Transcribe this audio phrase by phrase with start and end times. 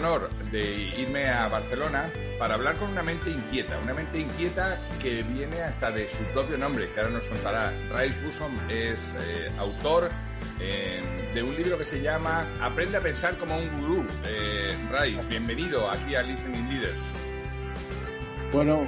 [0.00, 5.22] Honor de irme a Barcelona para hablar con una mente inquieta, una mente inquieta que
[5.22, 7.70] viene hasta de su propio nombre, que ahora nos contará.
[7.90, 10.10] Rice Busom es eh, autor
[10.58, 11.02] eh,
[11.34, 14.06] de un libro que se llama Aprende a pensar como un gurú.
[14.26, 16.98] Eh, Rice, bienvenido aquí a Listening Leaders.
[18.52, 18.84] Bueno,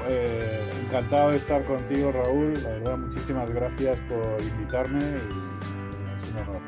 [0.86, 2.54] encantado de estar contigo, Raúl.
[2.64, 6.62] La verdad, muchísimas gracias por invitarme y es un honor.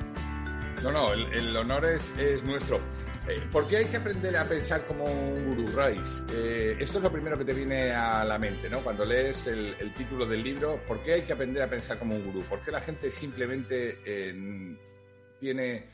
[0.85, 2.79] No, no, el, honor es, es nuestro.
[3.27, 6.23] Eh, ¿Por qué hay que aprender a pensar como un gurú, Rice?
[6.35, 8.81] Eh, esto es lo primero que te viene a la mente, ¿no?
[8.81, 12.27] Cuando lees el, título del libro, ¿por qué hay que aprender a pensar como un
[12.27, 12.43] gurú?
[12.43, 14.77] ¿Por qué la gente simplemente eh,
[15.41, 15.89] tiene,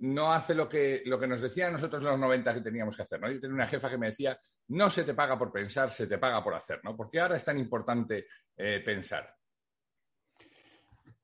[0.00, 3.04] no hace lo que, lo que nos decían nosotros en los 90 que teníamos que
[3.04, 3.18] hacer.
[3.18, 6.18] Yo tenía una jefa que me decía, no se te paga por pensar, se te
[6.18, 6.94] paga por hacer, ¿no?
[6.94, 8.26] ¿Por qué ahora es tan importante
[8.84, 9.34] pensar?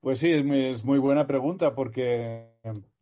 [0.00, 2.57] Pues sí, es muy buena pregunta porque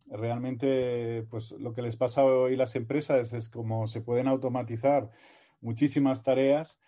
[0.08, 5.10] realmente pues lo que les pasa hoy las empresas es como se pueden automatizar
[5.60, 6.78] muchísimas tareas,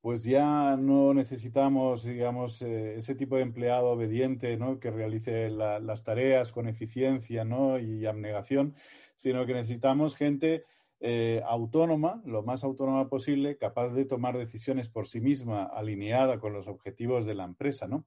[0.00, 4.80] pues ya no necesitamos, digamos, eh, ese tipo de empleado obediente, ¿no?
[4.80, 7.78] Que realice las tareas con eficiencia, ¿no?
[7.78, 8.74] Y abnegación,
[9.14, 10.64] sino que necesitamos gente
[10.98, 16.52] eh, autónoma, lo más autónoma posible, capaz de tomar decisiones por sí misma, alineada con
[16.52, 18.04] los objetivos de la empresa, ¿no?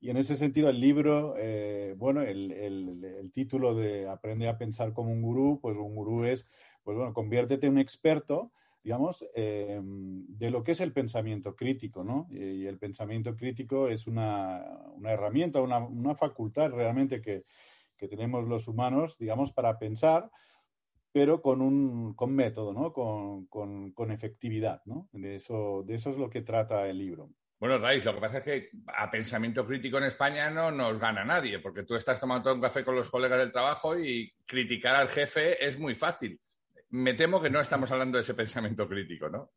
[0.00, 4.94] Y en ese sentido, el libro, eh, bueno, el, el, título de Aprende a pensar
[4.94, 6.46] como un gurú, pues un gurú es,
[6.82, 8.50] pues bueno, conviértete en un experto,
[8.82, 12.26] digamos, em, de lo que es el pensamiento crítico, ¿no?
[12.30, 17.44] Y, el pensamiento crítico es una, una herramienta, una, una, facultad realmente que,
[17.98, 20.30] que tenemos los humanos, digamos, para pensar,
[21.12, 22.92] pero con un con método, ¿no?
[22.92, 25.08] Con, con, con efectividad, ¿no?
[25.12, 27.30] De eso, de eso es lo que trata el libro.
[27.60, 31.26] Bueno, Raíz, lo que pasa es que a pensamiento crítico en España no nos gana
[31.26, 35.10] nadie, porque tú estás tomando un café con los colegas del trabajo y criticar al
[35.10, 36.40] jefe es muy fácil.
[36.88, 39.50] Me temo que no estamos hablando de ese pensamiento crítico, ¿no?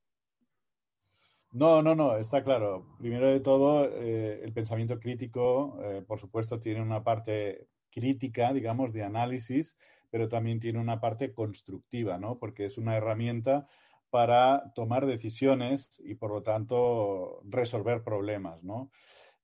[1.54, 2.98] No, no, no, está claro.
[3.00, 8.92] Primero de todo, eh, el pensamiento crítico, eh, por supuesto, tiene una parte crítica, digamos,
[8.92, 9.78] de análisis,
[10.10, 12.38] pero también tiene una parte constructiva, ¿no?
[12.38, 13.66] Porque es una herramienta
[14.14, 18.62] para tomar decisiones y, por lo tanto, resolver problemas.
[18.62, 18.92] ¿no?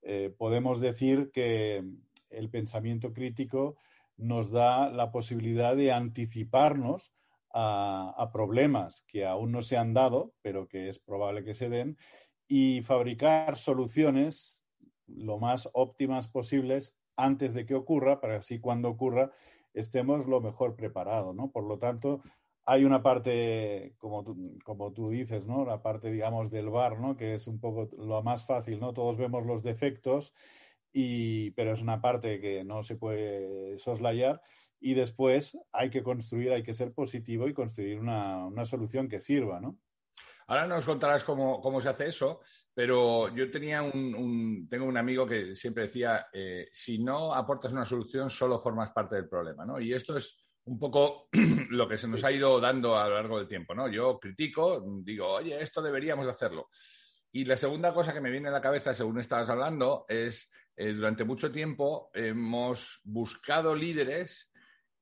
[0.03, 1.83] Eh, podemos decir que
[2.29, 3.77] el pensamiento crítico
[4.15, 7.15] nos da la posibilidad de anticiparnos
[7.51, 11.97] a, problemas que aún no se han dado, pero que es probable que se den,
[12.47, 14.61] y fabricar soluciones
[15.07, 19.31] lo más óptimas posibles antes de que ocurra, para así cuando ocurra
[19.73, 21.49] estemos lo mejor preparados, ¿no?
[21.49, 22.21] Por lo tanto,
[22.65, 25.65] hay una parte, como tú, como dices, ¿no?
[25.65, 27.17] La parte, digamos, del bar, ¿no?
[27.17, 28.93] Que es un poco lo más fácil, ¿no?
[28.93, 30.33] Todos vemos los defectos,
[30.91, 34.41] y, pero es una parte que no se puede soslayar.
[34.79, 39.59] Y después hay que construir, hay que ser positivo y construir una, solución que sirva,
[39.59, 39.77] ¿no?
[40.47, 42.39] Ahora nos contarás cómo, cómo, se hace eso,
[42.73, 47.85] pero yo tenía un, tengo un amigo que siempre decía, eh, si no aportas una
[47.85, 49.79] solución, solo formas parte del problema, ¿no?
[49.79, 51.29] Y esto es un poco
[51.69, 53.89] lo que se nos ha ido dando a lo largo del tiempo, ¿no?
[53.89, 56.69] Yo critico, digo, oye, esto deberíamos hacerlo.
[57.31, 60.93] Y la segunda cosa que me viene a la cabeza, según estabas hablando, es eh,
[60.93, 64.51] durante mucho tiempo hemos buscado líderes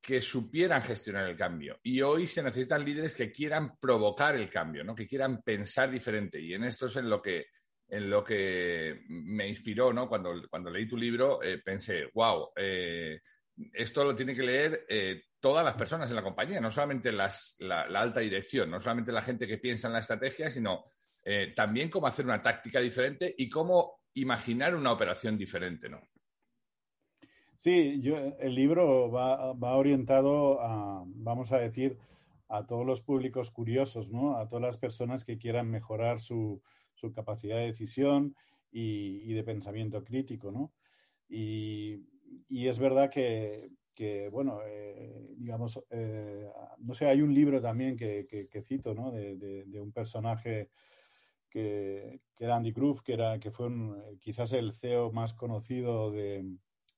[0.01, 1.79] que supieran gestionar el cambio.
[1.83, 4.95] Y hoy se necesitan líderes que quieran provocar el cambio, ¿no?
[4.95, 6.39] que quieran pensar diferente.
[6.39, 7.47] Y en esto es en lo que,
[7.87, 10.07] en lo que me inspiró, ¿no?
[10.07, 13.21] Cuando, cuando leí tu libro, eh, pensé, wow, eh,
[13.73, 14.85] esto lo tiene que leer
[15.39, 17.29] todas las personas en la compañía, no solamente la,
[17.95, 20.85] alta dirección, no solamente la gente que piensa en la estrategia, sino
[21.23, 26.01] eh, también cómo hacer una táctica diferente y cómo imaginar una operación diferente, ¿no?
[27.55, 31.97] Sí, yo, el libro va, orientado a, vamos a decir,
[32.49, 34.37] a todos los públicos curiosos, ¿no?
[34.37, 36.61] A todas las personas que quieran mejorar su,
[37.15, 38.35] capacidad de decisión
[38.71, 40.71] y, y, de pensamiento crítico, ¿no?
[41.27, 42.05] Y
[42.49, 46.47] y es verdad que, que bueno, eh, digamos, eh,
[46.79, 49.11] no sé, hay un libro también que, que, cito, ¿no?
[49.11, 50.69] De, de, un personaje
[51.49, 53.69] que, que, era Andy Groove, que, era, que fue
[54.19, 56.45] quizás el CEO más conocido de,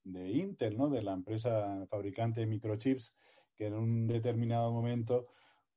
[0.04, 0.88] de Intel, ¿no?
[0.88, 3.14] De la empresa fabricante de microchips,
[3.54, 5.26] que en un determinado momento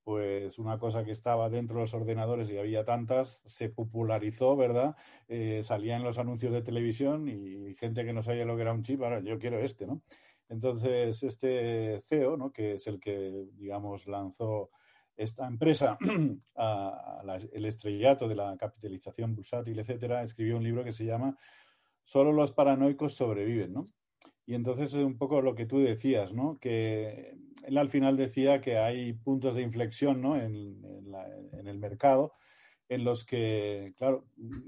[0.04, 4.96] pues una cosa que estaba dentro de los ordenadores y había tantas, se popularizó, ¿verdad?
[5.28, 8.74] Eh, salía en los anuncios de televisión y gente que no sabía lo que era
[8.74, 10.02] un chip, ahora yo quiero este, ¿no?
[10.50, 12.52] Entonces, este CEO, ¿no?
[12.52, 14.70] que es el que, digamos, lanzó
[15.16, 15.98] esta empresa
[16.56, 21.38] al estrellato de la capitalización bursátil, etcétera, escribió un libro que se llama
[22.04, 23.90] Solo los paranoicos sobreviven, ¿no?
[24.46, 26.58] Y entonces es un poco lo que tú decías, ¿no?
[26.60, 30.36] Que él al final decía que hay puntos de inflexión, ¿no?
[30.36, 30.82] En,
[31.54, 32.34] en el mercado
[32.90, 34.28] en los que, claro,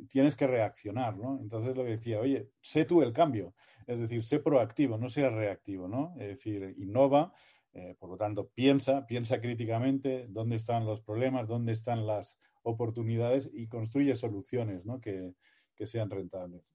[0.09, 1.39] tienes que reaccionar, ¿no?
[1.39, 3.53] Entonces lo que decía, oye, sé tú el cambio,
[3.87, 6.13] es decir, sé proactivo, no seas reactivo, ¿no?
[6.17, 7.33] Es decir, innova,
[7.73, 13.49] eh, por lo tanto, piensa, piensa críticamente dónde están los problemas, dónde están las oportunidades
[13.53, 14.99] y construye soluciones, ¿no?
[14.99, 15.33] Que,
[15.75, 16.74] que sean rentables.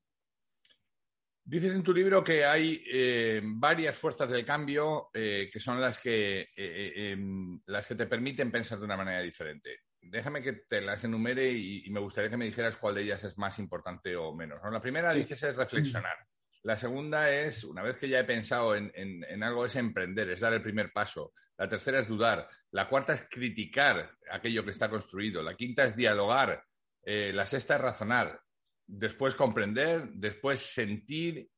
[1.50, 5.98] Dices en tu libro que hay eh, varias fuerzas del cambio eh, que son las
[5.98, 11.04] que, em, las que te permiten pensar de una manera diferente déjame que te las
[11.04, 14.60] enumere y, me gustaría que me dijeras cuál de ellas es más importante o menos.
[14.70, 16.16] La primera, dices, es reflexionar.
[16.62, 20.52] La segunda es, una vez que ya he pensado en, algo, es emprender, es dar
[20.52, 21.32] el primer paso.
[21.56, 22.48] La tercera es dudar.
[22.70, 25.42] La cuarta es criticar aquello que está construido.
[25.42, 26.62] La quinta es dialogar.
[27.02, 28.40] Eh, la sexta es razonar.
[28.90, 30.10] Después comprender.
[30.12, 31.48] Después sentir.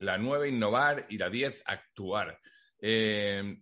[0.00, 1.06] La nueve, innovar.
[1.08, 2.38] Y la diez, actuar.
[2.80, 3.60] Eh,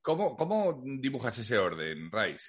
[0.00, 2.46] ¿cómo, ¿Cómo dibujas ese orden, Rice?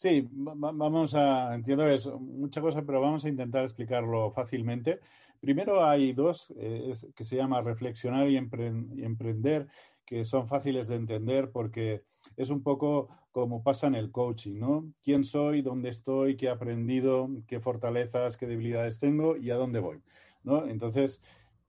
[0.00, 5.00] Sí, vamos a, entiendo eso, mucha cosa, pero vamos a intentar explicarlo fácilmente.
[5.40, 9.66] Primero hay dos eh, que se llama reflexionar y, emprender,
[10.04, 12.04] que son fáciles de entender porque
[12.36, 13.08] es un poco
[13.40, 14.92] como pasa en el coaching, ¿no?
[15.02, 15.62] ¿Quién soy?
[15.62, 16.36] ¿Dónde estoy?
[16.36, 17.28] ¿Qué he aprendido?
[17.46, 18.36] ¿Qué fortalezas?
[18.36, 19.36] ¿Qué debilidades tengo?
[19.36, 20.02] ¿Y a dónde voy?
[20.42, 20.66] ¿No?
[20.66, 21.20] Entonces,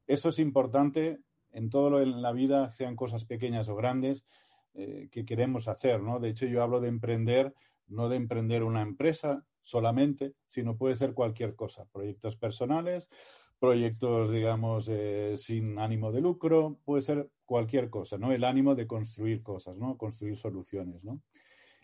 [0.08, 1.20] eso es importante
[1.52, 4.26] en todo lo en la vida, sean cosas pequeñas o grandes,
[4.74, 6.20] eh, que queremos hacer, ¿no?
[6.20, 7.54] De hecho, yo hablo de emprender
[7.90, 13.10] no de emprender una empresa solamente, sino puede ser cualquier cosa, proyectos personales,
[13.60, 18.32] proyectos, digamos, eh, sin ánimo de lucro, puede ser cualquier cosa, ¿no?
[18.32, 19.98] El ánimo de construir cosas, ¿no?
[19.98, 21.22] Construir soluciones, ¿no?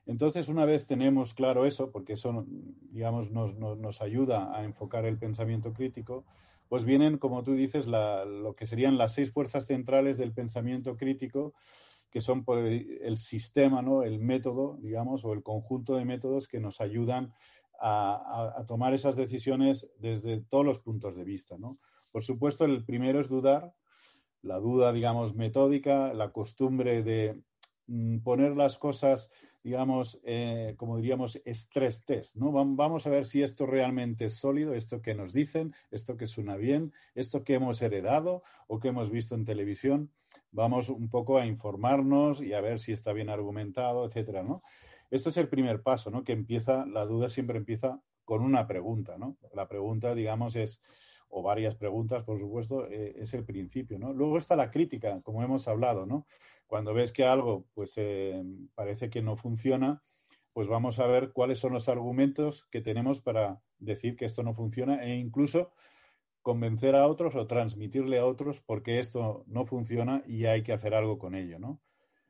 [0.06, 2.46] Entonces, una vez tenemos claro eso, porque eso,
[2.92, 6.26] digamos, nos, ayuda a enfocar el pensamiento crítico,
[6.70, 11.54] pues vienen, como tú dices, lo que serían las seis fuerzas centrales del pensamiento crítico,
[12.12, 14.04] que son el, sistema, ¿no?
[14.04, 17.34] el método, digamos, o el conjunto de métodos que nos ayudan
[17.80, 21.58] a, tomar esas decisiones desde todos los puntos de vista.
[21.58, 21.78] ¿no?
[22.12, 23.74] Por supuesto, el primero es dudar,
[24.42, 27.42] la duda, digamos, metódica, la costumbre de
[27.88, 29.32] mm, poner las cosas,
[29.66, 32.52] digamos, eh, como diríamos, stress test, ¿no?
[32.52, 36.56] Vamos a ver si esto realmente es sólido, esto que nos dicen, esto que suena
[36.56, 40.12] bien, esto que hemos heredado o que hemos visto en televisión
[40.52, 44.62] vamos un poco a informarnos y a ver si está bien argumentado, etcétera, ¿no?
[45.10, 46.24] Este es el primer paso, ¿no?
[46.24, 49.38] Que empieza, la duda siempre empieza con una pregunta, ¿no?
[49.54, 50.82] La pregunta, digamos, es,
[51.30, 54.14] o varias preguntas, por supuesto, eh, es el principio, ¿no?
[54.14, 56.26] Luego está la crítica, como hemos hablado, ¿no?
[56.68, 58.44] Cuando ves que algo, pues, eh,
[58.74, 60.04] parece que no funciona,
[60.54, 64.54] pues vamos a ver cuáles son los argumentos que tenemos para decir que esto no
[64.54, 65.74] funciona e incluso
[66.42, 70.94] convencer a otros o transmitirle a otros porque esto no funciona y hay que hacer
[70.94, 71.82] algo con ello, ¿no?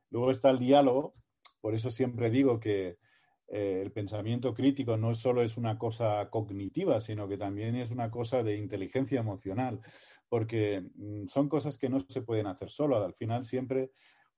[0.09, 1.13] Luego está el diálogo,
[1.61, 2.97] por eso siempre digo que
[3.47, 8.09] eh, el pensamiento crítico no solo es una cosa cognitiva, sino que también es una
[8.09, 9.81] cosa de inteligencia emocional,
[10.29, 13.03] porque mm, son cosas que no se pueden hacer solo.
[13.03, 13.91] Al final siempre,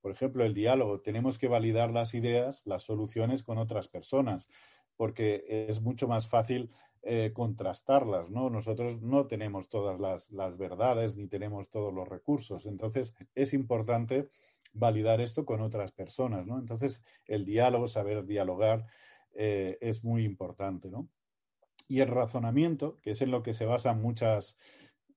[0.07, 4.47] por ejemplo, el diálogo, tenemos que validar las ideas, las soluciones con otras personas
[4.95, 6.71] porque es mucho más fácil
[7.03, 8.49] eh, contrastarlas, ¿no?
[8.49, 12.65] Nosotros no tenemos todas las, las, verdades ni tenemos todos los recursos.
[12.65, 14.29] Entonces, es importante
[14.71, 16.57] validar esto con otras personas, ¿no?
[16.57, 18.85] Entonces, el diálogo, saber dialogar,
[19.35, 21.09] eh, es muy importante, ¿no?
[21.89, 24.57] Y el razonamiento, que es en lo que se basan muchas,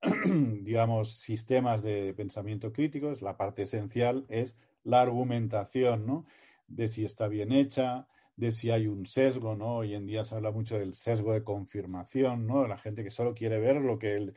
[0.63, 6.27] digamos, sistemas de pensamiento críticos, la parte esencial es la argumentación, ¿no?
[6.67, 8.07] De si está bien hecha,
[8.37, 9.77] de si hay un sesgo, ¿no?
[9.79, 12.67] Hoy en día se habla mucho del sesgo de confirmación, ¿no?
[12.67, 14.33] La gente que solo quiere ver lo que,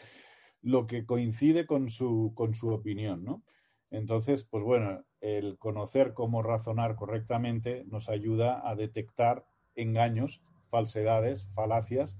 [0.61, 3.43] lo que coincide con su, con su opinión, ¿no?
[3.91, 9.45] Entonces, pues bueno, el conocer cómo razonar correctamente nos ayuda a detectar
[9.75, 12.17] engaños, falsedades, falacias,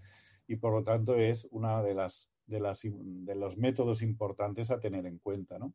[0.48, 4.80] y por lo tanto es una de las de, las, de los métodos importantes a
[4.80, 5.74] tener en cuenta, ¿no?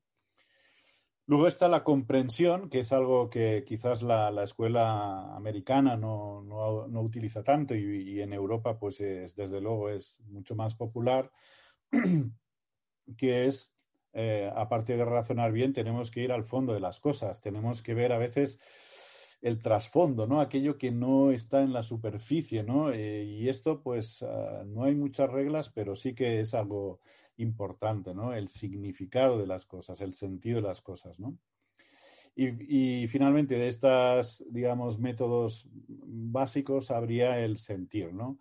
[1.29, 6.39] Luego está la comprensión, que es algo que quizás la, escuela americana no,
[7.03, 11.31] utiliza tanto y, en Europa, pues es, desde luego es mucho más popular,
[13.19, 13.75] que es,
[14.15, 17.93] eh, aparte de razonar bien, tenemos que ir al fondo de las cosas, tenemos que
[17.93, 18.59] ver a veces
[19.43, 20.41] el trasfondo, ¿no?
[20.41, 22.91] Aquello que no está en la superficie, ¿no?
[22.91, 27.01] Eh, y esto, pues, ah, no hay muchas reglas, pero sí que es algo
[27.39, 28.35] importante, ¿no?
[28.35, 31.39] El significado de las cosas, el sentido de las cosas, ¿no?
[32.41, 38.39] Y, finalmente, de estos, digamos, métodos básicos habría el sentir, ¿no?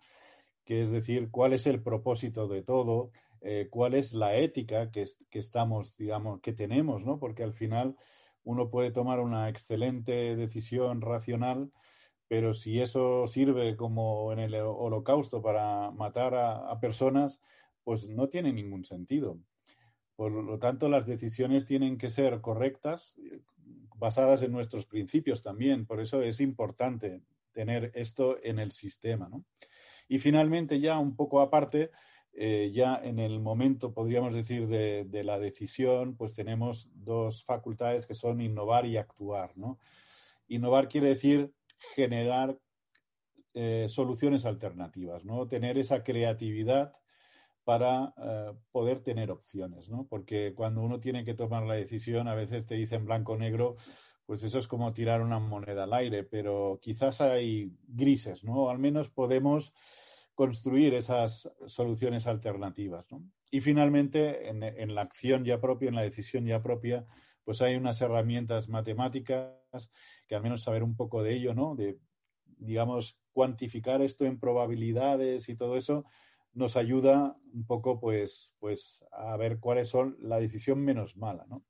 [0.64, 5.04] Que es decir, cuál es el propósito de todo, eh, cuál es la ética que,
[5.30, 7.18] que, estamos, digamos, que tenemos, ¿no?
[7.18, 7.96] Porque al final
[8.44, 11.72] uno puede tomar una excelente decisión racional,
[12.28, 17.40] pero si eso sirve como en el holocausto para matar a, personas,
[17.88, 19.40] pues no tiene ningún sentido.
[20.14, 23.14] Por lo tanto, las decisiones tienen que ser correctas,
[23.96, 25.86] basadas en nuestros principios también.
[25.86, 29.30] Por eso es importante tener esto en el sistema.
[30.06, 31.90] Y finalmente, ya un poco aparte,
[32.34, 38.14] eh, ya en el momento, podríamos decir, de, la decisión, pues tenemos dos facultades que
[38.14, 39.78] son innovar y actuar, ¿no?
[40.46, 41.54] Innovar quiere decir
[41.96, 42.58] generar
[43.54, 45.48] eh, soluciones alternativas, ¿no?
[45.48, 46.92] Tener esa creatividad
[47.68, 50.06] para eh, poder tener opciones, ¿no?
[50.08, 53.76] Porque cuando uno tiene que tomar la decisión, a veces te dicen blanco o negro,
[54.24, 58.70] pues eso es como tirar una moneda al aire, pero quizás hay grises, ¿no?
[58.70, 59.74] Al menos podemos
[60.34, 63.04] construir esas soluciones alternativas.
[63.50, 67.04] Y finalmente, en, la acción ya propia, en la decisión ya propia,
[67.44, 69.90] pues hay unas herramientas matemáticas
[70.26, 71.74] que al menos saber un poco de ello, ¿no?
[71.74, 71.98] De,
[72.46, 76.06] digamos, cuantificar esto en probabilidades y todo eso,
[76.54, 81.64] nos ayuda un poco, pues, pues a ver cuáles son la decisión menos mala, ¿no?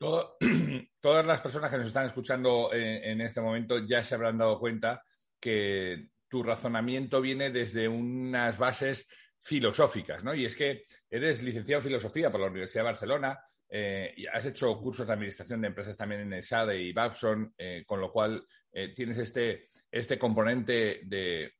[1.00, 5.02] todas las personas que nos están escuchando en este momento ya se habrán dado cuenta
[5.38, 9.08] que tu razonamiento viene desde unas bases
[9.40, 10.34] filosóficas, ¿no?
[10.34, 14.44] Y es que eres licenciado en filosofía por la Universidad de Barcelona, eh, y has
[14.46, 18.44] hecho cursos de administración de empresas también en ESADE y Babson, eh, con lo cual
[18.72, 21.52] eh, tienes este, este componente de,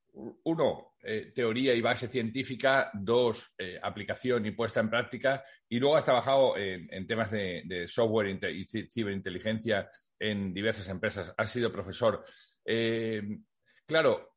[0.44, 0.89] uno,
[1.35, 7.07] teoría y base científica, dos, aplicación y puesta en práctica, y luego has trabajado en,
[7.07, 9.88] temas de, software y ciberinteligencia
[10.19, 12.25] en diversas empresas, has sido profesor.
[13.87, 14.30] claro,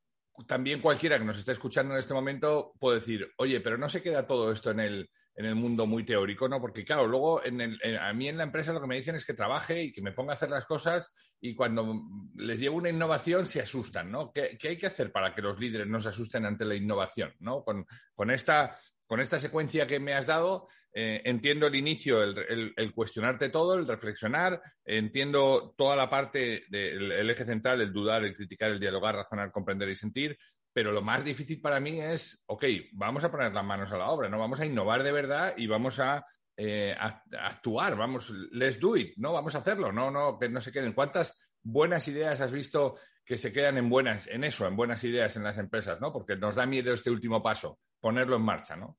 [0.48, 4.02] también cualquiera que nos esté escuchando en este momento puede decir, oye, pero no se
[4.02, 6.62] queda todo esto en el, en el mundo muy teórico, ¿no?
[6.62, 9.84] Porque claro, luego a mí en la empresa lo que me dicen es que trabaje
[9.84, 11.12] y que me ponga a hacer las cosas
[11.42, 12.04] y cuando
[12.36, 14.32] les llevo una innovación se asustan, ¿no?
[14.32, 17.64] ¿Qué, hay que hacer para que los líderes no se asusten ante la innovación, ¿no?
[17.64, 22.94] Con, con esta con esta secuencia que me has dado, eh, entiendo el inicio, el,
[22.94, 28.72] cuestionarte todo, el reflexionar, entiendo toda la parte del eje central, el dudar, el criticar,
[28.72, 30.38] el dialogar, razonar, comprender y sentir,
[30.74, 34.10] pero lo más difícil para mí es, ok, vamos a poner las manos a la
[34.10, 34.40] obra, ¿no?
[34.40, 36.26] Vamos a innovar de verdad y vamos a,
[36.56, 36.96] eh,
[37.40, 39.34] actuar, vamos, let's do it, ¿no?
[39.34, 40.94] Vamos a hacerlo, no, no, que no se queden.
[40.94, 45.36] ¿Cuántas buenas ideas has visto que se quedan en buenas, en eso, en buenas ideas
[45.38, 46.12] en las empresas, ¿no?
[46.12, 48.98] Porque nos da miedo este último paso, ponerlo en marcha, ¿no?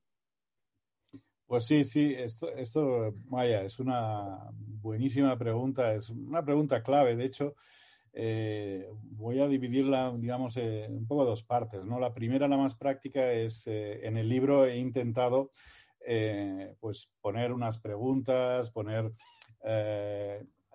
[1.47, 7.15] Pues sí, sí, esto, esto, vaya, es una buenísima pregunta, es una pregunta clave.
[7.17, 7.55] De hecho,
[8.17, 11.99] eh, voy a dividirla, digamos, eh, un poco dos partes, ¿no?
[11.99, 15.51] La primera, la más práctica, es eh, en el libro he intentado,
[16.81, 19.11] pues, poner unas preguntas, poner,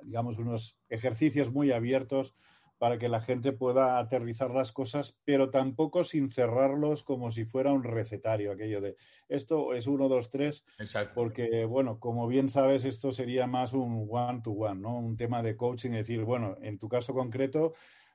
[0.02, 2.34] digamos, unos ejercicios muy abiertos
[2.80, 7.72] para que la gente pueda aterrizar las cosas, pero tampoco sin cerrarlos como si fuera
[7.72, 8.96] un recetario, aquello de
[9.28, 10.64] esto es uno, dos, tres,
[11.14, 14.98] porque, bueno, como bien sabes, esto sería más un one-to-one, ¿no?
[14.98, 17.74] Un tema de coaching, decir, bueno, en tu caso concreto,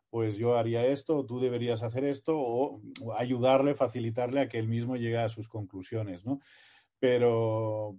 [0.08, 2.80] pues yo haría esto, tú deberías hacer esto, o
[3.16, 6.40] ayudarle, facilitarle a que él mismo llegue a sus conclusiones, ¿no?
[6.98, 7.98] Pero,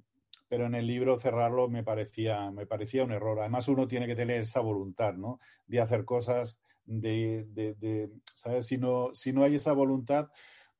[0.55, 3.37] pero en el libro cerrarlo me parecía, me parecía un error.
[3.41, 5.41] Además, uno tiene que tener esa voluntad, ¿no?
[5.67, 8.65] De hacer cosas, de, de, ¿sabes?
[8.65, 10.29] Si no, si no hay esa voluntad,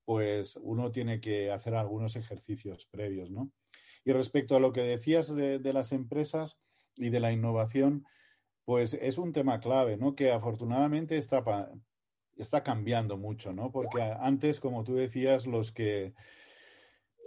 [0.06, 3.52] pues uno tiene que hacer algunos ejercicios previos, ¿no?
[4.06, 6.58] Y respecto a lo que decías de, de las empresas
[6.96, 8.06] y de la innovación,
[8.64, 10.16] pues es un tema clave, ¿no?
[10.16, 11.44] Que afortunadamente está,
[12.38, 13.74] está cambiando mucho, ¿no?
[13.74, 16.14] Porque antes, como tú decías, los que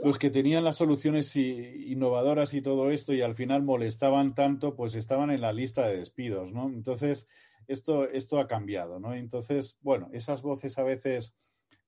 [0.03, 4.95] los que tenían las soluciones innovadoras y todo esto y al final molestaban tanto, pues
[4.95, 6.69] estaban en la lista de despidos, ¿no?
[6.69, 7.29] Entonces,
[7.67, 9.15] esto, esto ha cambiado, ¿no?
[9.15, 11.35] Entonces, bueno, esas voces a veces,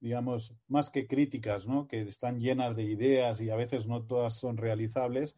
[0.00, 1.87] digamos, más que críticas, ¿no?
[1.87, 5.37] Que están llenas de ideas y a veces no todas son realizables,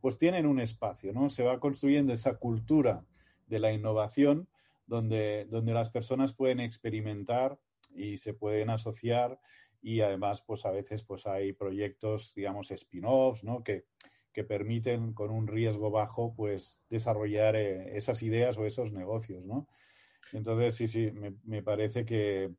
[0.00, 1.30] pues tienen un espacio, ¿no?
[1.30, 3.06] Se va construyendo esa cultura
[3.46, 4.48] de la innovación
[4.86, 7.58] donde, donde las personas pueden experimentar
[7.94, 9.40] y se pueden asociar
[9.82, 13.62] y además, pues a veces pues hay proyectos, digamos, spin-offs, ¿no?
[13.62, 13.84] Que,
[14.32, 19.68] que permiten con un riesgo bajo, pues desarrollar eh, esas ideas o esos negocios, ¿no?
[20.32, 22.54] Entonces, sí, sí, me, me parece que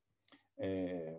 [0.57, 1.17] eh,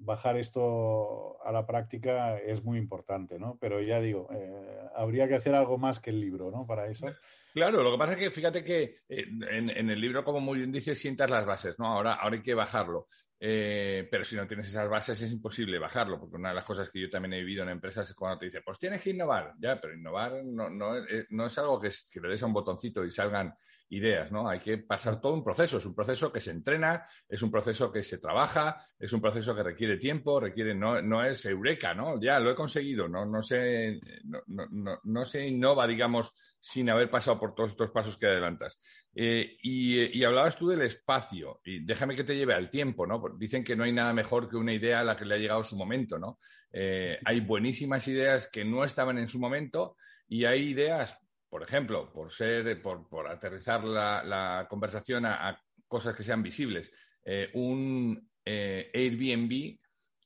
[0.00, 3.58] bajar esto a la práctica es muy importante, ¿no?
[3.60, 6.66] Pero ya digo, eh, habría que hacer algo más que el libro, ¿no?
[6.66, 7.06] Para eso.
[7.52, 10.94] Claro, lo que pasa es que fíjate que en, el libro, como muy bien dice,
[10.94, 11.86] sientas las bases, ¿no?
[11.86, 13.08] Ahora, ahora hay que bajarlo.
[13.40, 16.90] Eh, pero si no tienes esas bases es imposible bajarlo, porque una de las cosas
[16.90, 19.54] que yo también he vivido en empresas es cuando te dice, pues tienes que innovar,
[19.60, 22.52] ya, pero innovar no, no, eh, no es algo que, que, le des a un
[22.52, 23.54] botoncito y salgan
[23.90, 24.48] ideas, ¿no?
[24.48, 27.92] Hay que pasar todo un proceso, es un proceso que se entrena, es un proceso
[27.92, 32.20] que se trabaja, es un proceso que requiere tiempo, requiere, no, no es eureka, ¿no?
[32.20, 37.10] Ya, lo he conseguido, no, no, se, no, no, no se innova, digamos, sin haber
[37.10, 38.80] pasado por todos estos pasos que adelantas.
[39.14, 43.22] Eh, y, y, hablabas tú del espacio, y déjame que te lleve al tiempo, ¿no?
[43.38, 45.64] Dicen que no hay nada mejor que una idea a la que le ha llegado
[45.64, 46.38] su momento, ¿no?
[46.72, 49.96] Eh, hay buenísimas ideas que no estaban en su momento
[50.26, 55.62] y hay ideas por ejemplo, por ser, por, por aterrizar la, la conversación a, a,
[55.86, 56.92] cosas que sean visibles,
[57.24, 59.78] eh, un Airbnb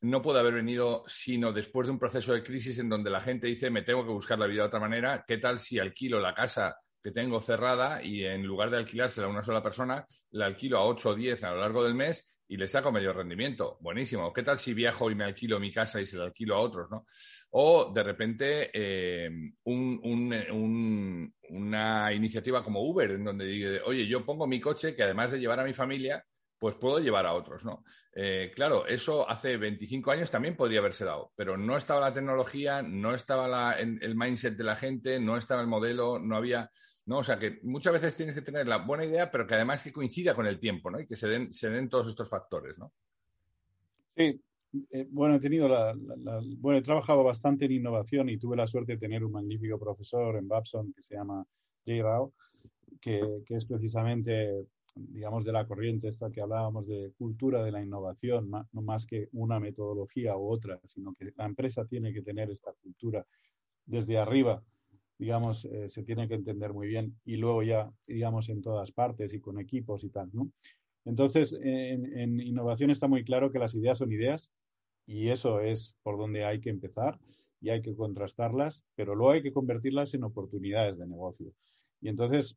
[0.02, 3.47] no puede haber venido sino después de un proceso de crisis en donde la gente
[3.47, 5.25] dice me tengo que buscar la vida de otra manera.
[5.26, 9.30] ¿Qué tal si alquilo la casa que tengo cerrada y en lugar de alquilársela a
[9.30, 12.56] una sola persona, la alquilo a 8 o 10 a lo largo del mes y
[12.56, 13.78] le saco medio rendimiento.
[13.80, 14.32] Buenísimo.
[14.32, 16.90] ¿Qué tal si viajo y me alquilo mi casa y se la alquilo a otros,
[16.90, 17.06] no?
[17.50, 19.28] O de repente eh,
[19.64, 24.94] un, un, un, una iniciativa como Uber, en donde dice, oye, yo pongo mi coche
[24.94, 26.25] que además de llevar a mi familia,
[26.62, 27.83] pues puedo llevar a otros, ¿no?
[28.14, 32.83] Eh, claro, eso hace 25 años también podría haberse dado, pero no estaba la tecnología,
[32.83, 36.71] no estaba el mindset de la gente, no estaba el modelo, no había
[37.07, 37.19] ¿no?
[37.19, 39.92] O sea que muchas veces tienes que tener la buena idea, pero que además que
[39.92, 41.00] coincida con el tiempo, ¿no?
[41.00, 42.93] Y que se den, se den todos estos factores, ¿no?
[44.15, 44.41] Sí,
[44.93, 45.97] eh, bueno, he tenido la,
[46.58, 50.36] bueno, he trabajado bastante en innovación y tuve la suerte de tener un magnífico profesor
[50.36, 51.45] en Babson que se llama
[51.84, 52.32] Jay Rao,
[53.00, 58.50] que, es precisamente, digamos, de la corriente esta que hablábamos de cultura de la innovación,
[58.50, 62.73] no más que una metodología u otra, sino que la empresa tiene que tener esta
[62.83, 63.26] cultura
[63.87, 64.63] desde arriba
[65.23, 69.33] digamos, eh, se tiene que entender muy bien y luego ya, digamos, en todas partes
[69.33, 70.50] y con equipos y tal, ¿no?
[71.05, 74.50] Entonces, en, en, innovación está muy claro que las ideas son ideas
[75.07, 77.21] y eso es por donde hay que empezar
[77.61, 81.52] y hay que contrastarlas, pero luego hay que convertirlas en oportunidades de negocio.
[82.00, 82.57] Y entonces,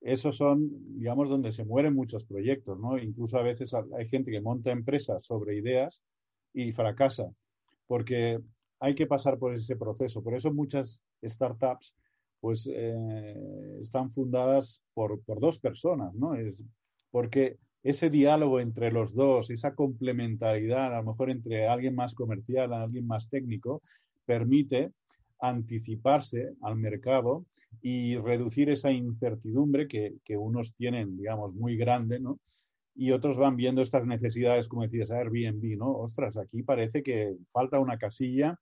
[0.00, 2.98] esos son, digamos, donde se mueren muchos proyectos, ¿no?
[2.98, 6.02] Incluso a veces hay gente que monta empresas sobre ideas
[6.54, 7.30] y fracasa,
[7.86, 8.40] porque
[8.78, 10.22] hay que pasar por ese proceso.
[10.22, 11.94] Por eso muchas startups
[12.40, 16.34] pues eh, están fundadas por, por, dos personas, ¿no?
[16.34, 16.62] Es
[17.10, 22.72] porque ese diálogo entre los dos, esa complementariedad, a lo mejor entre alguien más comercial,
[22.72, 23.82] alguien más técnico,
[24.24, 24.92] permite
[25.40, 27.46] anticiparse al mercado
[27.82, 32.40] y reducir esa incertidumbre que, que unos tienen, digamos, muy grande, ¿no?
[32.94, 35.92] Y otros van viendo estas necesidades, como decías, Airbnb, ¿no?
[35.92, 38.58] Ostras, aquí parece que falta una casilla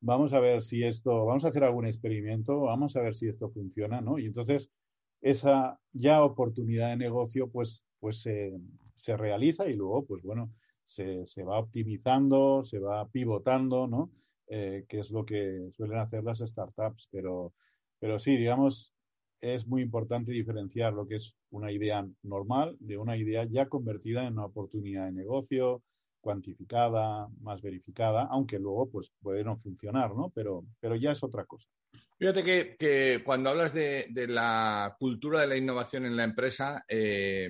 [0.00, 3.50] vamos a ver si esto, vamos a hacer algún experimento, vamos a ver si esto
[3.50, 4.18] funciona, ¿no?
[4.18, 4.70] Y entonces
[5.20, 8.58] esa ya oportunidad de negocio pues, pues se,
[8.94, 10.50] se realiza y luego, pues bueno,
[10.84, 14.10] se, se, va optimizando, se va pivotando, ¿no?
[14.52, 17.54] Eh, que es lo que suelen hacer las startups, pero,
[18.00, 18.92] pero sí, digamos,
[19.40, 24.26] es muy importante diferenciar lo que es una idea normal de una idea ya convertida
[24.26, 25.84] en una oportunidad de negocio,
[26.20, 30.32] cuantificada, más verificada, aunque luego pues puede no funcionar, ¿no?
[30.34, 31.68] Pero, pero ya es otra cosa.
[32.18, 36.84] Fíjate que, que cuando hablas de, de, la cultura de la innovación en la empresa,
[36.88, 37.48] eh,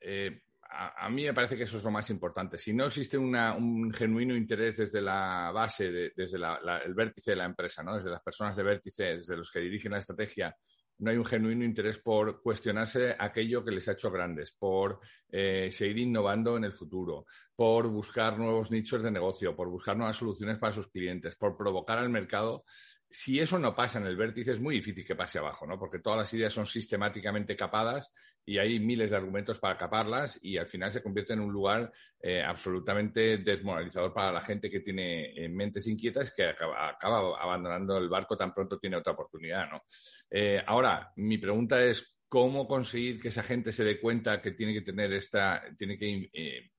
[0.00, 0.40] eh,
[0.74, 2.56] a, mí me parece que eso es lo más importante.
[2.58, 7.44] Si no existe un genuino interés desde la base, de, desde el vértice de la
[7.44, 7.94] empresa, ¿no?
[7.94, 10.56] desde las personas de vértice, desde los que dirigen la estrategia,
[10.98, 15.68] no hay un genuino interés por cuestionarse aquello que les ha hecho grandes, por eh,
[15.70, 20.58] seguir innovando en el futuro, por buscar nuevos nichos de negocio, por buscar nuevas soluciones
[20.58, 22.64] para sus clientes, por provocar al mercado
[23.12, 25.78] si eso no pasa en el vértice, es muy difícil que pase abajo, ¿no?
[25.78, 28.10] Porque todas las ideas son sistemáticamente capadas
[28.44, 31.92] y hay miles de argumentos para caparlas y al final se convierte en un lugar
[32.20, 38.08] eh, absolutamente desmoralizador para la gente que tiene eh, mentes inquietas que acaba, abandonando el
[38.08, 39.82] barco tan pronto tiene otra oportunidad, ¿no?
[40.30, 44.72] Eh, ahora, mi pregunta es, ¿cómo conseguir que esa gente se dé cuenta que tiene
[44.72, 46.72] que tener esta, tiene que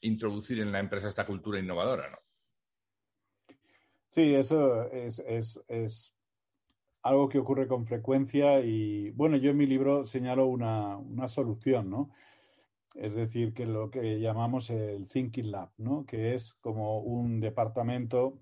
[0.00, 2.18] introducir en la empresa esta cultura innovadora, ¿no?
[4.16, 6.15] Sí, eso es, es, es,
[7.06, 12.10] algo que ocurre con frecuencia y, bueno, yo en mi libro señalo una, solución, ¿no?
[12.94, 16.06] Es decir, que lo que llamamos el Thinking Lab, ¿no?
[16.06, 18.40] Que es como un departamento,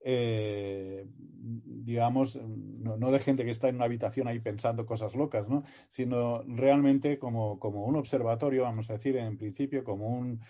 [0.00, 5.62] eh, digamos, no, de gente que está en una habitación ahí pensando cosas locas, ¿no?
[5.88, 10.40] Sino realmente como, como un observatorio, vamos a decir, en principio, como un,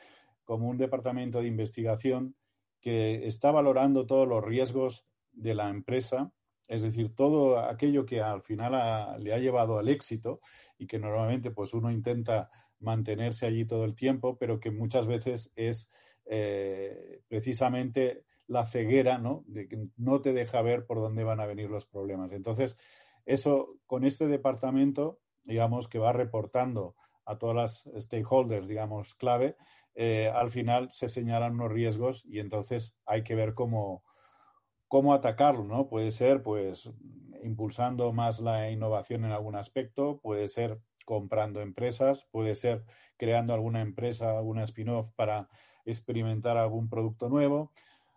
[0.45, 2.35] como un departamento de investigación
[2.81, 6.33] que está valorando todos los riesgos de la empresa,
[6.67, 10.41] es decir, todo aquello que al final le ha llevado al éxito
[10.79, 15.53] y que normalmente pues uno intenta mantenerse allí todo el tiempo, pero que muchas veces
[15.57, 15.91] es
[16.27, 19.45] eh, precisamente la ceguera, ¿no?
[19.47, 22.33] De que no te deja ver por dónde van a venir los problemas.
[22.33, 22.77] Entonces,
[23.25, 26.95] eso con este departamento, digamos, que va reportando
[27.25, 29.57] a todas las stakeholders, digamos, clave,
[29.95, 34.03] eh, al final se señalan unos riesgos y entonces hay que ver cómo,
[34.95, 35.89] cómo atacarlo, ¿no?
[35.89, 36.89] Puede ser, pues,
[37.43, 42.85] impulsando más la innovación en algún aspecto, puede ser comprando empresas, puede ser
[43.17, 45.49] creando alguna empresa, alguna spin-off para
[45.85, 47.73] experimentar algún producto nuevo.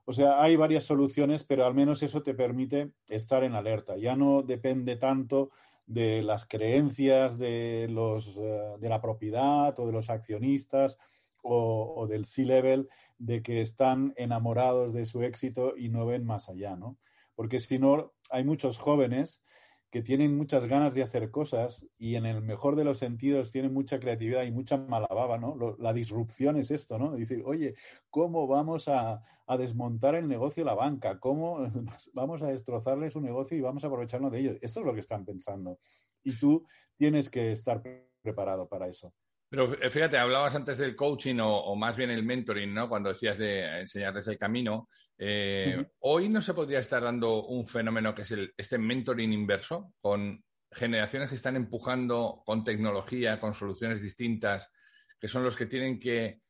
[0.05, 3.97] O sea, hay varias soluciones, pero al menos eso te permite estar en alerta.
[3.97, 5.49] Ya no depende tanto
[5.87, 10.99] de las creencias de, los, eh, de la propiedad o de los accionistas
[11.43, 16.75] o, del C-level de que están enamorados de su éxito y no ven más allá,
[16.75, 16.97] ¿no?
[17.35, 19.43] Porque si no, hay muchos jóvenes
[19.89, 23.73] que tienen muchas ganas de hacer cosas y en el mejor de los sentidos tienen
[23.73, 25.77] mucha creatividad y mucha malababa, ¿no?
[25.79, 27.11] la disrupción es esto, ¿no?
[27.11, 27.75] Decir, oye,
[28.09, 29.23] ¿cómo vamos a,
[29.57, 31.19] desmontar el negocio de la banca?
[31.19, 31.59] ¿Cómo
[32.13, 34.57] vamos a destrozarle su negocio y vamos a aprovecharnos de ellos?
[34.61, 35.79] Esto es lo que están pensando.
[36.21, 36.65] Y tú
[36.97, 37.81] tienes que estar
[38.21, 39.13] preparado para eso.
[39.49, 42.89] Pero fíjate, hablabas antes del coaching o, más bien el mentoring, ¿no?
[42.89, 44.89] Cuando decías de enseñarles el camino.
[45.17, 49.93] Eh, hoy no se podría estar dando un fenómeno que es el, este mentoring inverso,
[50.01, 54.71] con generaciones que están empujando con tecnología, con soluciones distintas,
[55.19, 56.41] que son los que tienen que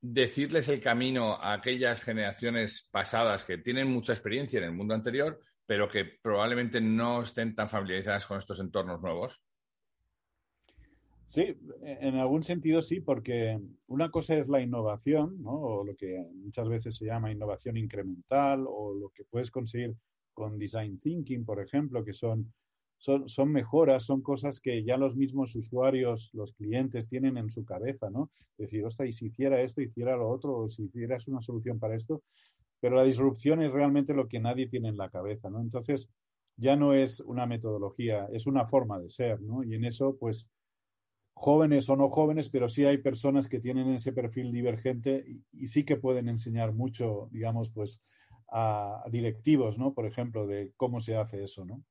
[0.00, 5.40] decirles el camino a aquellas generaciones pasadas que tienen mucha experiencia en el mundo anterior,
[5.64, 9.40] pero que probablemente no estén tan familiarizadas con estos entornos nuevos.
[11.32, 11.46] Sí,
[11.80, 15.52] en algún sentido sí, porque una cosa es la innovación, ¿no?
[15.52, 19.96] o lo que muchas veces se llama innovación incremental, o lo que puedes conseguir
[20.34, 22.52] con design thinking, por ejemplo, que son,
[22.98, 27.64] son, son mejoras, son cosas que ya los mismos usuarios, los clientes tienen en su
[27.64, 28.30] cabeza, ¿no?
[28.58, 31.96] Decir, ostras, y si hiciera esto, hiciera lo otro, o si hicieras una solución para
[31.96, 32.22] esto,
[32.78, 35.62] pero la disrupción es realmente lo que nadie tiene en la cabeza, ¿no?
[35.62, 36.10] Entonces,
[36.58, 39.64] ya no es una metodología, es una forma de ser, ¿no?
[39.64, 40.46] Y en eso, pues,
[41.34, 45.84] jóvenes o no jóvenes, pero sí hay personas que tienen ese perfil divergente y, sí
[45.84, 48.02] que pueden enseñar mucho, digamos, pues
[48.50, 49.94] a, directivos, ¿no?
[49.94, 51.82] Por ejemplo, de cómo se hace eso, ¿no?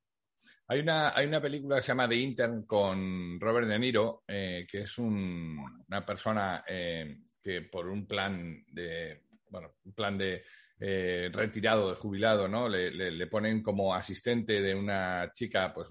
[0.68, 4.66] Hay una, hay una película que se llama The Intern con Robert De Niro, eh,
[4.70, 10.44] que es una persona eh, que por un plan de, bueno, un plan de
[10.80, 12.70] eh, retirado, de jubilado, ¿no?
[12.70, 15.90] Le, ponen como asistente de una chica, pues,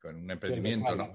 [0.00, 1.14] con un emprendimiento, ¿no?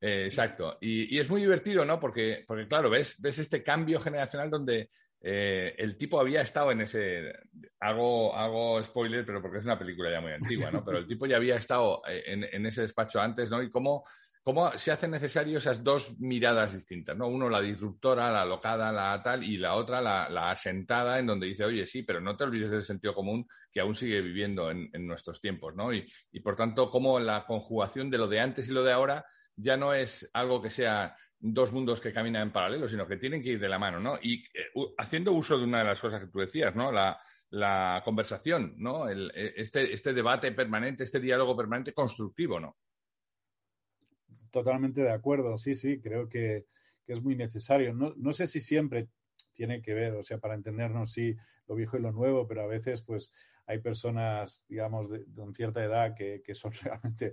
[0.00, 0.76] Eh, exacto.
[0.80, 1.98] Y, es muy divertido, ¿no?
[1.98, 4.90] Porque, porque claro, ves, ves este cambio generacional donde
[5.26, 7.32] eh, el tipo había estado en ese.
[7.80, 10.84] Hago, hago spoiler, pero porque es una película ya muy antigua, ¿no?
[10.84, 13.62] Pero el tipo ya había estado eh, en, ese despacho antes, ¿no?
[13.62, 14.04] Y cómo,
[14.42, 17.26] cómo se hacen necesarias esas dos miradas distintas, ¿no?
[17.26, 21.64] Uno la disruptora, la locada, la tal, y la otra la, asentada, en donde dice,
[21.64, 25.06] oye, sí, pero no te olvides del sentido común que aún sigue viviendo en, en
[25.06, 25.90] nuestros tiempos, ¿no?
[25.94, 29.24] Y, y por tanto, cómo la conjugación de lo de antes y lo de ahora
[29.56, 33.42] ya no es algo que sea dos mundos que caminan en paralelo, sino que tienen
[33.42, 34.18] que ir de la mano, ¿no?
[34.22, 36.90] Y eh, haciendo uso de una de las cosas que tú decías, ¿no?
[36.90, 37.20] La,
[38.04, 39.08] conversación, ¿no?
[39.08, 42.76] E, este, este, debate permanente, este diálogo permanente constructivo, ¿no?
[44.50, 46.66] Totalmente de acuerdo, sí, sí, creo que,
[47.06, 47.92] es muy necesario.
[47.92, 49.08] No, no, sé si siempre
[49.52, 51.36] tiene que ver, o sea, para entendernos, sí,
[51.68, 53.30] lo viejo y lo nuevo, pero a veces, pues,
[53.66, 55.24] hay personas, digamos, de,
[55.54, 57.32] cierta edad que, son realmente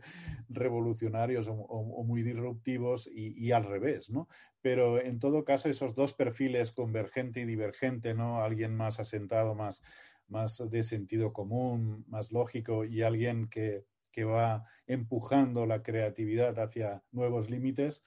[0.49, 4.27] revolucionarios o, muy disruptivos y, al revés, ¿no?
[4.61, 8.43] Pero en todo caso, esos dos perfiles, convergente y divergente, ¿no?
[8.43, 9.83] Alguien más asentado, más,
[10.27, 17.03] más de sentido común, más lógico y alguien que, que va empujando la creatividad hacia
[17.11, 18.03] nuevos límites,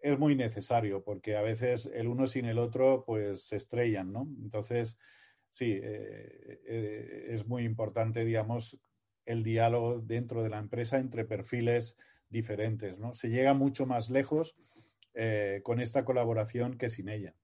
[0.00, 4.28] es muy necesario porque a veces el uno sin el otro pues se estrellan, ¿no?
[4.42, 4.98] Entonces,
[5.50, 8.78] sí, eh, eh, es muy importante, digamos,
[9.24, 11.96] el diálogo dentro de la empresa entre perfiles
[12.28, 13.14] diferentes, ¿no?
[13.14, 14.56] Se llega mucho más lejos
[15.14, 17.34] eh, con esta colaboración que sin ella.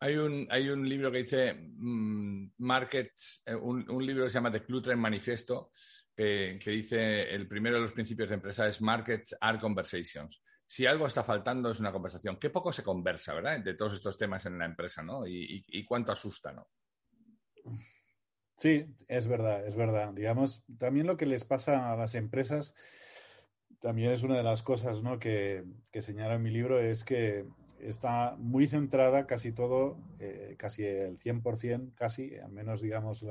[0.00, 4.64] Hay un, hay un libro que dice mm, Markets, un, libro que se llama The
[4.64, 5.72] Clutter Manifesto,
[6.16, 10.42] que, dice el primero de los principios de empresa es Markets are conversations.
[10.66, 12.36] Si algo está faltando es una conversación.
[12.36, 13.60] Qué poco se conversa, ¿verdad?
[13.60, 15.26] De todos estos temas en la empresa, ¿no?
[15.26, 16.68] Y, cuánto asusta, ¿no?
[18.56, 20.12] Sí, es verdad, es verdad.
[20.12, 22.74] Digamos, también lo que les pasa a las empresas,
[23.80, 25.18] también es una de las cosas ¿no?
[25.18, 27.46] que, que señala en mi libro, es que
[27.78, 33.24] está muy centrada casi todo, eh, casi el 100%, casi, al menos digamos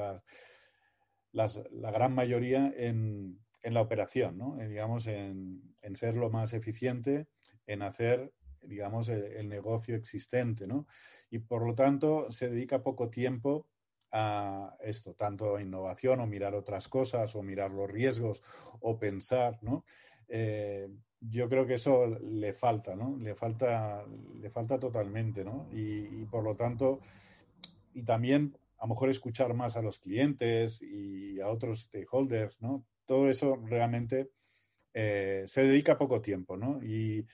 [1.31, 4.55] las, la gran mayoría en, en la operación, ¿no?
[4.55, 7.27] digamos, en, en, ser lo más eficiente,
[7.67, 10.87] en hacer, digamos, el, negocio existente, ¿no?
[11.29, 13.67] Y por lo tanto se dedica poco tiempo
[14.11, 18.43] a esto, tanto innovación o mirar otras cosas o mirar los riesgos
[18.81, 19.85] o pensar, ¿no?
[20.27, 20.87] Eh,
[21.21, 23.17] yo creo que eso le falta, ¿no?
[23.17, 24.05] Le falta,
[24.39, 25.67] le falta totalmente, ¿no?
[25.73, 26.99] Y, por lo tanto,
[27.93, 32.85] y también a lo mejor escuchar más a los clientes y a otros stakeholders, ¿no?
[33.05, 34.29] Todo eso realmente
[34.93, 36.81] eh, se dedica poco tiempo, ¿no?
[36.83, 37.25] Y,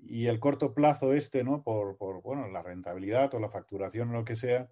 [0.00, 1.64] el corto plazo este, ¿no?
[1.64, 4.68] Por, por, bueno, la rentabilidad o la facturación o lo que sea,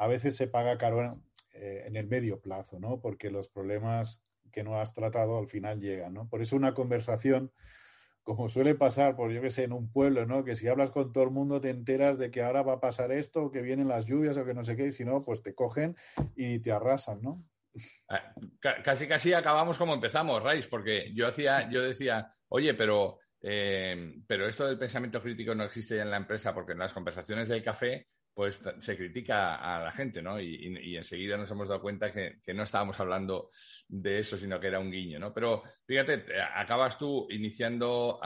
[0.00, 3.00] a veces se paga caro eh, en el medio plazo, ¿no?
[3.02, 6.26] Porque los problemas que no has tratado al final llegan, ¿no?
[6.26, 7.52] Por eso una conversación
[8.22, 10.42] como suele pasar, por yo que sé, en un pueblo, ¿no?
[10.42, 13.12] Que si hablas con todo el mundo te enteras de que ahora va a pasar
[13.12, 15.54] esto, que vienen las lluvias o que no sé qué, y si no, pues te
[15.54, 15.94] cogen
[16.34, 17.44] y te arrasan, ¿no?
[18.08, 18.34] Ah,
[18.82, 24.48] casi, casi acabamos como empezamos, Raiz, porque yo hacía, yo decía, oye, pero, eh, pero
[24.48, 27.62] esto del pensamiento crítico no existe ya en la empresa, porque en las conversaciones del
[27.62, 28.08] café
[28.40, 30.40] pues se critica a la gente, ¿no?
[30.40, 33.50] Y, enseguida nos hemos dado cuenta que, no estábamos hablando
[33.86, 35.34] de eso, sino que era un guiño, ¿no?
[35.34, 36.24] Pero fíjate,
[36.54, 38.18] acabas tú iniciando,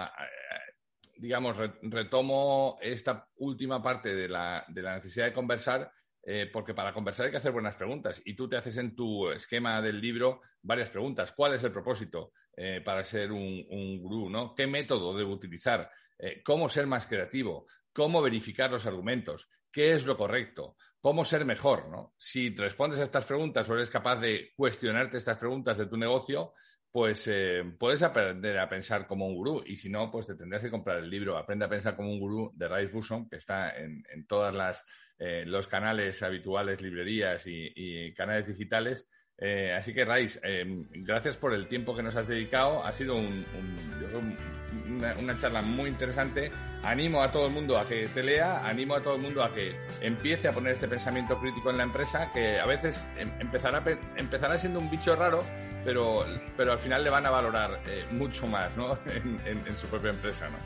[1.16, 5.90] digamos, retomo esta última parte de la, necesidad de conversar,
[6.26, 8.22] eh, porque para conversar hay que hacer buenas preguntas.
[8.24, 11.32] Y tú te haces en tu esquema del libro varias preguntas.
[11.32, 14.54] ¿Cuál es el propósito eh, para ser un, un, gurú?
[14.56, 15.90] ¿Qué método debo utilizar?
[16.18, 17.66] Eh, ¿Cómo ser más creativo?
[17.92, 19.48] ¿Cómo verificar los argumentos?
[19.74, 22.14] qué es lo correcto, cómo ser mejor, ¿no?
[22.16, 26.54] Si respondes a estas preguntas o eres capaz de cuestionarte estas preguntas de tu negocio,
[26.94, 29.64] pues eh, puedes aprender a pensar como un gurú.
[29.66, 31.36] Y si no, pues te tendrás que comprar el libro.
[31.36, 34.86] Aprende a pensar como un gurú de Rice Busson, que está en, en todos
[35.18, 41.52] eh, los canales habituales, librerías y canales digitales eh, así que, Raiz, em, gracias por
[41.52, 42.84] el tiempo que nos has dedicado.
[42.84, 46.52] Ha sido una, charla muy interesante.
[46.82, 49.52] Animo a todo el mundo a que te lea, animo a todo el mundo a
[49.52, 53.82] que empiece a poner este pensamiento crítico en la empresa, que a veces em, empezará,
[54.16, 55.42] empezará siendo un bicho raro,
[55.84, 56.24] pero,
[56.56, 58.96] pero al final le van a valorar eh, mucho más ¿no?
[59.46, 60.48] en, su propia empresa.
[60.48, 60.56] ¿no?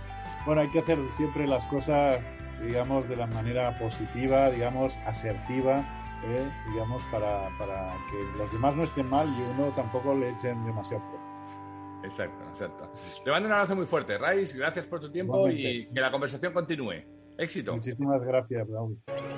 [0.44, 5.86] Bueno, hay que hacer siempre las cosas, digamos, de la manera positiva, digamos, asertiva
[6.24, 10.64] eh, digamos, para, para, que los demás no estén mal y uno tampoco le echen
[10.64, 11.02] demasiado
[12.02, 12.92] Exacto, exacto.
[13.24, 14.54] Te mando un abrazo muy fuerte, Raiz.
[14.54, 17.02] Gracias por tu tiempo y que la conversación continúe.
[17.36, 17.72] Éxito.
[17.72, 18.98] Muchísimas gracias, Raúl.